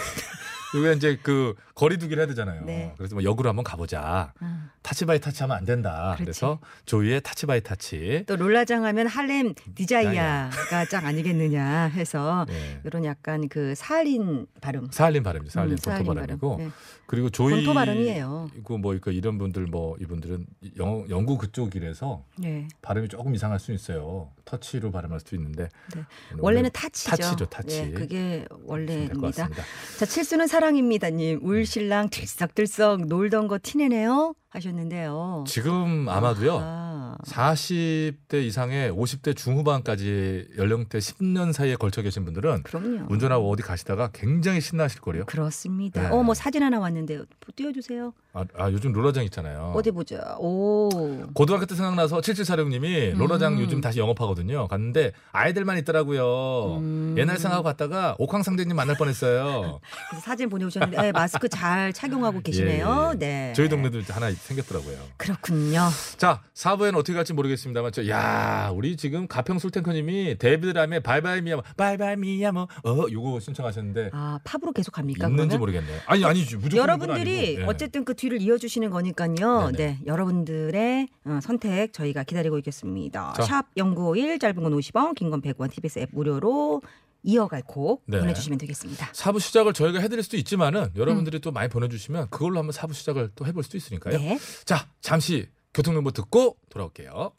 [0.75, 2.63] 우리가 이제 그 거리두기를 해야 되잖아요.
[2.65, 2.93] 네.
[2.97, 4.33] 그래서 뭐 역으로 한번 가보자.
[4.41, 4.69] 음.
[4.81, 6.13] Touch by Touch 하면 안 된다.
[6.17, 6.23] 그렇지.
[6.23, 8.23] 그래서 조이의 Touch by Touch.
[8.27, 12.81] 또 롤라장 하면 Harlem Desire가 짱 아니겠느냐 해서 네.
[12.85, 14.89] 이런 약간 그 사할린 발음.
[14.91, 15.51] 사할린 발음이죠.
[15.51, 16.65] 사할린 음, 본토 사할린 발음이고 발음.
[16.69, 16.73] 네.
[17.05, 18.51] 그리고 조이 본토 발음이에요.
[18.57, 20.45] 이거 뭐 이거 이런 분들 뭐 이분들은
[20.77, 22.67] 영, 영국 그쪽이라서 네.
[22.81, 24.31] 발음이 조금 이상할 수 있어요.
[24.45, 26.03] 터치로 발음할 수도 있는데 네.
[26.37, 27.09] 원래는 타치죠.
[27.09, 27.81] 타치죠, 타치.
[27.83, 29.49] 네, 그게 원래입니다.
[29.97, 31.39] 자, 칠수는 사 랑입니다님.
[31.41, 35.43] 울신랑 들썩들썩 놀던 거 티내네요 하셨는데요.
[35.47, 36.59] 지금 아마도요.
[36.61, 43.05] 아, 40대 이상의 50대 중후반까지 연령대 10년 사이에 걸쳐 계신 분들은 그럼요.
[43.09, 45.25] 운전하고 어디 가시다가 굉장히 신나실 거래요.
[45.25, 46.01] 그렇습니다.
[46.01, 46.07] 네.
[46.09, 47.25] 어, 뭐 사진 하나 왔는데요.
[47.55, 48.13] 띄워주세요.
[48.33, 49.73] 아, 아, 요즘 롤러장 있잖아요.
[49.75, 50.35] 어디 보자.
[50.39, 50.89] 오.
[51.33, 53.59] 고등학교 때 생각나서 7746님이 롤러장 음.
[53.59, 54.67] 요즘 다시 영업하거든요.
[54.67, 56.77] 갔는데 아이들만 있더라고요.
[56.77, 57.15] 음.
[57.17, 59.79] 옛날 생각하고 갔다가 옥황상제님 만날 뻔했어요.
[60.09, 63.13] 그래서 사진 보내오셨는데 네, 마스크 잘 착용하고 계시네요.
[63.13, 63.19] 예, 예.
[63.19, 63.53] 네.
[63.55, 64.97] 저희 동네도 하나 생겼더라고요.
[65.17, 65.87] 그렇군요.
[66.17, 71.41] 자, 4부에는 어떻게 갈지 모르겠습니다만, 저, 야, 우리 지금 가평술 탱커 님이 데이비드 람의 바이바이
[71.41, 75.27] 미야모, 바이바이 미야모, 어, 요거 신청하셨는데, 아 팝으로 계속 갑니까?
[75.27, 75.59] 있는지 그러면?
[75.59, 75.99] 모르겠네요.
[76.07, 76.55] 아니, 아니지.
[76.57, 77.57] 무조건 여러분들이.
[77.59, 77.63] 예.
[77.65, 79.71] 어쨌든 그 뒤를 이어 주시는 거니까요.
[79.71, 79.77] 네네.
[79.77, 83.33] 네, 여러분들의 어, 선택 저희가 기다리고 있겠습니다.
[83.35, 83.43] 자.
[83.43, 86.81] 샵 #0951 짧은 건 50원, 긴 건 100원, TBS 앱 무료로
[87.23, 88.19] 이어갈 곡 네.
[88.19, 89.09] 보내주시면 되겠습니다.
[89.13, 93.45] 사부 시작을 저희가 해드릴 수도 있지만은, 여러분들이 또 많이 보내주시면, 그걸로 한번 사부 시작을 또
[93.45, 94.17] 해볼 수도 있으니까요.
[94.17, 94.39] 네.
[94.65, 97.33] 자, 잠시 교통정보 듣고 돌아올게요.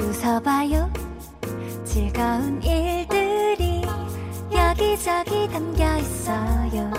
[0.00, 0.92] 웃어봐요
[1.84, 3.82] 즐거운 일들이
[4.52, 6.90] 여기저기 담겨 있어요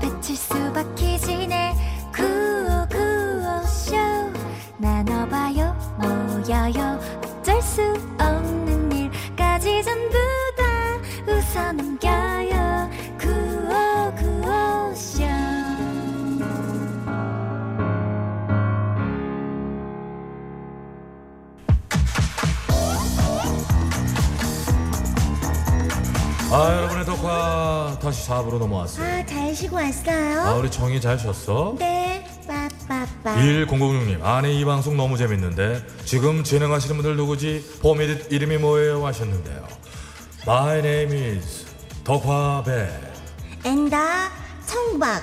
[0.00, 1.74] 배칠수 박희진의
[2.14, 3.96] 구호구호쇼
[4.78, 6.98] 나눠봐요 모여요
[7.40, 7.82] 어쩔 수
[8.18, 10.16] 없는 일까지 전부
[10.56, 10.64] 다
[11.26, 15.22] 웃어 넘겨요 구호구호쇼
[26.54, 29.06] 아, 여러분의 덕화 다시 4부로 넘어왔어요.
[29.06, 30.58] 아, 잘 쉬고 아, 왔어요?
[30.58, 31.76] 우리 정이 잘 쉬었어?
[31.78, 32.21] 네,
[32.86, 33.36] 빠빠빠.
[33.36, 37.78] 1006님, 아니 이 방송 너무 재밌는데 지금 진행하시는 분들 누구지?
[37.82, 39.04] 봄이 이름이 뭐예요?
[39.06, 39.66] 하셨는데요.
[40.46, 41.66] My name is
[42.04, 42.88] 덕화배.
[43.64, 44.30] 엔다
[44.66, 45.22] 청박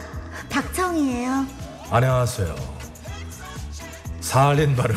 [0.50, 1.46] 박청이에요.
[1.92, 2.56] 안녕하세요.
[4.22, 4.96] 살린 발음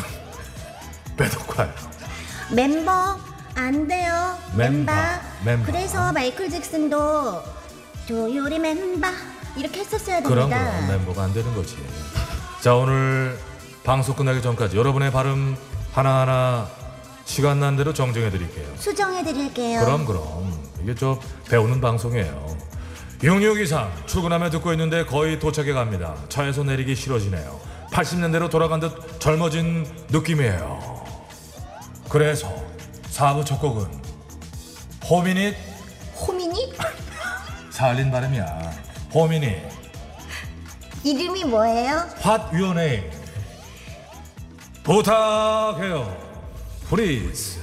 [1.17, 1.71] 배덕화요.
[2.51, 3.17] 멤버
[3.55, 4.37] 안 돼요.
[4.55, 4.91] 멤버,
[5.43, 5.65] 멤버.
[5.65, 7.41] 그래서 마이클 잭슨도
[8.07, 9.07] 조요리 멤버
[9.55, 10.29] 이렇게 했었어야 됩니다.
[10.29, 11.77] 그럼 그럼 멤버가 안 되는 거지.
[12.63, 13.37] 자 오늘
[13.83, 15.57] 방송 끝나기 전까지 여러분의 발음
[15.91, 16.69] 하나하나
[17.25, 18.65] 시간 난 대로 정정해 드릴게요.
[18.77, 19.81] 수정해 드릴게요.
[19.81, 22.57] 그럼 그럼 이게 저 배우는 방송이에요.
[23.21, 26.15] 66 이상 출근하며 듣고 있는데 거의 도착해 갑니다.
[26.29, 27.59] 차에서 내리기 싫어지네요.
[27.91, 31.03] 80년대로 돌아간 듯 젊어진 느낌이에요.
[32.07, 32.49] 그래서
[33.11, 33.87] 4부 첫 곡은
[35.09, 35.53] 호미닛
[36.15, 36.71] 호미니
[37.71, 38.71] 살린 발음이야.
[39.13, 39.82] 호미닛
[41.03, 42.07] 이름이 뭐예요?
[42.71, 43.09] Name?
[44.83, 46.23] 부탁해요.
[46.89, 47.62] Yeah,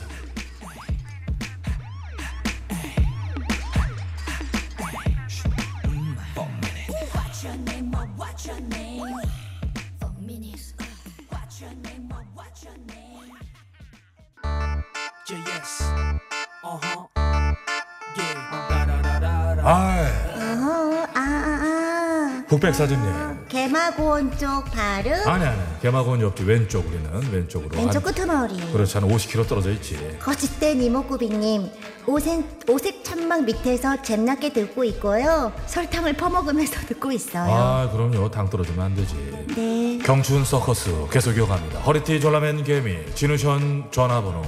[22.61, 22.73] 아.
[22.73, 23.41] 국백사진님.
[23.49, 25.13] 개마고원 쪽 발음.
[25.27, 25.59] 아니 아니.
[25.81, 27.77] 개마고는 옆뒤 왼쪽 우리는 왼쪽으로.
[27.77, 28.73] 왼쪽 한- 끄트머리.
[28.73, 29.97] 그렇지 한 50km 떨어져 있지.
[30.21, 31.71] 거짓된 이목구비님
[32.07, 38.31] 오색, 오색 천막 밑에서 잼나게 듣고 있고요 설탕을 퍼먹으면서 듣고 있어요 아 그럼요.
[38.31, 39.15] 당 떨어지면 안 되지.
[39.57, 41.81] 네 경춘 서커스 계속 이어갑니다.
[41.81, 44.43] 허리티 졸라맨 개미 진우션 전화번호.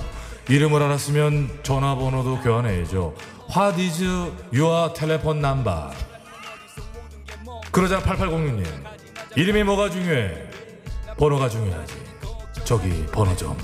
[0.48, 3.14] 이름을 알았으면 전화번호도 교환해야죠.
[3.56, 4.02] What is
[4.52, 5.90] your telephone number?
[7.72, 8.64] 그러자 8806님
[9.34, 10.50] 이름이 뭐가 중요해?
[11.18, 11.94] 번호가 중요하지.
[12.64, 13.56] 저기 번호 좀.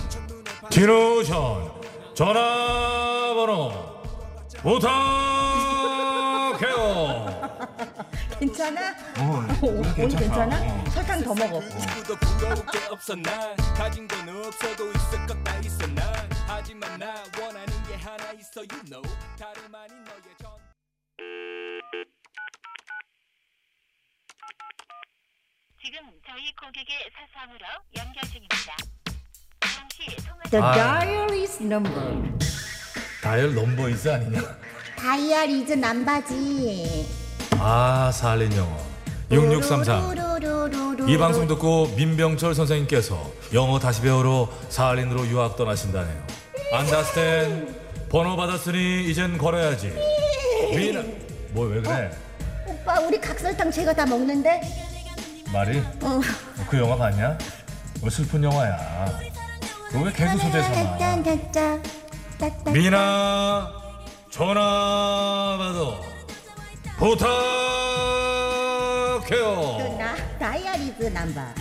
[0.71, 1.71] 진우션
[2.15, 3.71] 전화번호
[6.59, 6.89] 부탁해요.
[8.41, 8.91] 괜찮아?
[9.19, 10.85] 어, 오늘 괜찮아?
[10.91, 11.61] 설탕 더 먹어.
[25.91, 27.65] 지금 저희 고객의 사정으로
[27.97, 28.77] 연결 중입니다.
[29.61, 30.73] 잠시 통화 The 아.
[30.75, 32.39] dial is number.
[33.23, 34.39] dial number is 아니냐?
[34.99, 37.09] dial is number지.
[37.53, 38.79] 아 사할린 영어
[39.31, 41.11] 6633 루루루루루.
[41.11, 46.27] 이 방송 듣고 민병철 선생님께서 영어 다시 배우러 사할린으로 유학 떠나신다네요.
[46.71, 49.89] understand 번호 받았으니 이젠 걸어야지.
[50.69, 51.03] 미나
[51.53, 52.11] 뭐왜 그래?
[52.67, 54.88] 오빠 우리 각설탕 제가 다 먹는데.
[55.53, 55.79] 말이?
[56.03, 56.21] 어.
[56.69, 57.39] 그 영화 봤냐?
[58.01, 59.07] 뭐 슬픈 영화야.
[59.89, 60.99] 그거 왜 개그 소재 삼아?
[62.73, 63.73] 미나
[64.31, 65.79] 전화 받아
[69.29, 69.97] 부탁해요.
[69.99, 71.55] 나 다이얼 이즈 남바.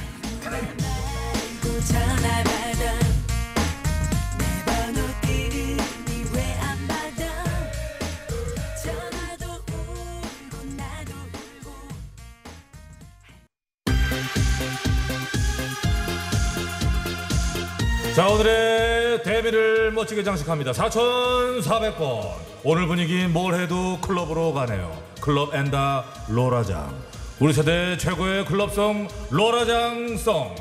[18.17, 20.71] 자 오늘의 데뷔를 멋지게 장식합니다.
[20.71, 22.32] 4400번.
[22.63, 24.91] 오늘 분위기 뭘 해도 클럽으로 가네요.
[25.21, 26.99] 클럽 and 로라장.
[27.39, 30.56] 우리 세대 최고의 클럽송 로라장송.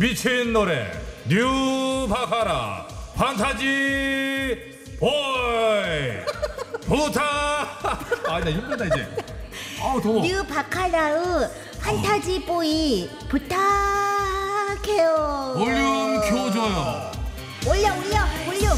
[0.00, 0.90] 미친 노래
[1.28, 2.88] 뉴 바카라.
[3.14, 6.26] Fantasy Boy.
[6.88, 7.22] 부탁
[8.26, 9.06] 아나 힘들다 이제.
[9.80, 10.22] 아우 더워.
[10.22, 11.48] 뉴 바카라
[11.80, 13.08] Fantasy Boy.
[13.28, 13.56] 부탁
[14.86, 15.54] 해요.
[15.56, 17.12] 볼륨 켜줘요
[17.68, 18.70] 올려 올려 볼륨.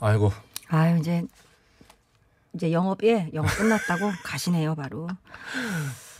[0.00, 0.30] 아이고
[0.68, 1.24] 아유 이제
[2.52, 5.08] 이제 영업 예 영업 끝났다고 가시네요 바로.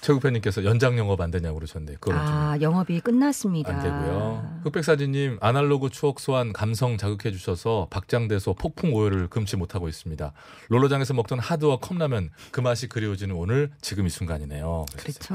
[0.04, 3.72] 최국팬님께서 연장 영업 안 되냐고 그러셨는데 그건 좀아 영업이 끝났습니다.
[3.72, 4.60] 안 되고요.
[4.64, 10.32] 흑백사진님 아날로그 추억 소환 감성 자극해 주셔서 박장대소 폭풍 오열을 금치 못하고 있습니다.
[10.68, 14.84] 롤러장에서 먹던 하드와 컵라면 그 맛이 그리워지는 오늘 지금 이 순간이네요.
[14.94, 15.34] 그렇죠.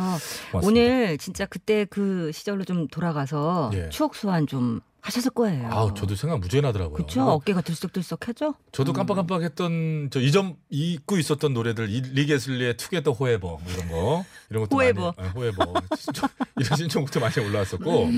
[0.51, 0.59] 고맙습니다.
[0.63, 3.89] 오늘 진짜 그때 그 시절로 좀 돌아가서 예.
[3.89, 5.67] 추억 소환 좀 하셨을 거예요.
[5.71, 6.95] 아우 저도 생각 무지개 나더라고요.
[6.97, 7.21] 그렇죠.
[7.23, 8.55] 어깨가 들썩들썩하죠.
[8.71, 14.63] 저도 깜빡깜빡했던 저 이점 잊고 있었던 노래들 이- 리게슬리의 투게더 호에버 뭐 이런 거 이런
[14.63, 15.13] 것도 호에버.
[15.17, 15.73] 많이, 아, 호에버
[16.59, 18.09] 이런 신청부터 많이 올라왔었고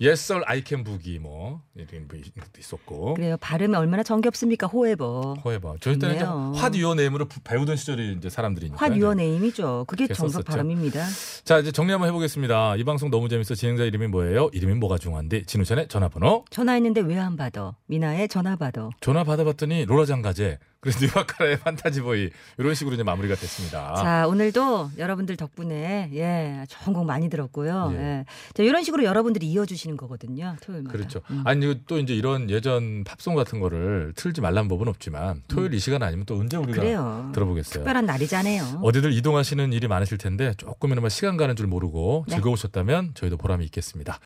[0.00, 3.36] Yes Sir I Can Boogie 뭐 이런 것도 있었고 그래요.
[3.40, 4.66] 발음이 얼마나 정겹습니까?
[4.68, 5.34] However.
[5.44, 6.52] However 저희 때는 좋네요.
[6.56, 9.84] What your name으로 부- 배우던 시절이 이제 사람들이니까 화 your name이죠.
[9.88, 10.44] 그게 정석.
[10.44, 11.04] 발음입니다.
[11.44, 12.76] 자 이제 정리 한번 해보겠습니다.
[12.76, 14.50] 이 방송 너무 재밌어 진행자 이름이 뭐예요?
[14.52, 17.74] 이름이 뭐가 중요한데 지누션의 전화번호 전화했는데 왜 안 받아?
[17.86, 18.88] 미나의 전화 받아.
[19.00, 23.96] 전화 받아봤더니 로라장 가제 그래서 뉴바카라의 Fantasy Boy 이런 식으로 이제 마무리가 됐습니다.
[23.96, 27.90] 자, 오늘도 여러분들 덕분에 예, 좋은 곡 많이 들었고요.
[27.94, 27.98] 예.
[27.98, 28.24] 예.
[28.54, 30.56] 자, 이런 식으로 여러분들이 이어주시는 거거든요.
[30.62, 30.96] 토요일마다.
[30.96, 31.20] 그렇죠.
[31.30, 31.42] 음.
[31.44, 36.02] 아니 또 이제 이런 예전 팝송 같은 거를 틀지 말란 법은 없지만 토요일 이 시간
[36.04, 36.80] 아니면 또 언제 우리가 음.
[36.80, 37.30] 그래요.
[37.34, 37.82] 들어보겠어요.
[37.82, 38.80] 특별한 날이잖아요.
[38.82, 42.36] 어디들 이동하시는 일이 많으실 텐데 조금이나마 시간 가는 줄 모르고 네.
[42.36, 44.20] 즐거우셨다면 저희도 보람이 있겠습니다.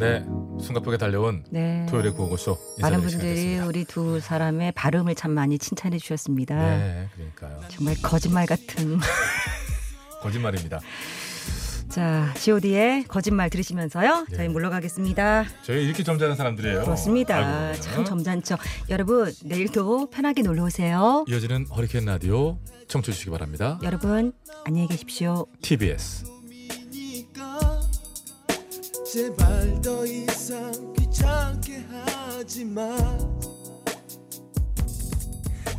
[0.00, 0.26] 네,
[0.60, 1.86] 숨가쁘게 달려온 네.
[1.90, 3.58] 토요일의 구호고쇼 많은 분들이.
[3.58, 6.54] 우리 두 사람의 발음을 참 많이 칭찬해 주셨습니다.
[6.56, 7.60] 네, 그러니까요.
[7.68, 8.98] 정말 거짓말 같은.
[10.22, 10.80] 거짓말입니다.
[11.88, 14.26] 자, G.O.D의 거짓말 들으시면서요.
[14.30, 14.36] 네.
[14.36, 15.44] 저희 물러가겠습니다.
[15.62, 16.82] 저희 이렇게 점잖은 사람들이에요.
[16.82, 17.36] 그렇습니다.
[17.70, 17.80] 아이고.
[17.80, 18.56] 참 점잖죠.
[18.88, 21.24] 여러분, 내일도 편하게 놀러 오세요.
[21.28, 23.78] 이어지는 허리케인 라디오 청취해 주시기 바랍니다.
[23.82, 24.32] 여러분,
[24.64, 25.46] 안녕히 계십시오.
[25.62, 26.33] TBS.
[29.14, 32.96] 제발 더 이상 귀찮게 하지 마.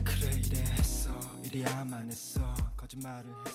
[0.06, 1.12] 그래 이래 했어
[1.44, 2.40] 이리야만 했어.
[2.78, 3.55] 거짓말을 했어.